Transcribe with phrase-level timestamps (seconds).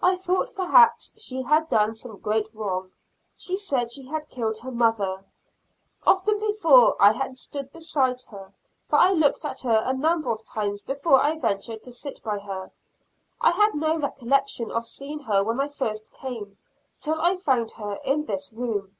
[0.00, 2.92] I thought, perhaps, she had done some great wrong.
[3.36, 5.22] She said she had killed her mother.
[6.06, 8.54] Often before, I had stood beside her,
[8.88, 12.38] for I looked at her a number of times before I ventured to sit by
[12.38, 12.70] her.
[13.38, 16.56] I had no recollection of seeing her when I first came,
[16.98, 18.96] till I found her in this room.